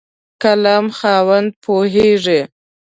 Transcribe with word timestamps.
قلم 0.43 0.85
خاوند 0.97 1.49
پوهېږي. 1.63 2.41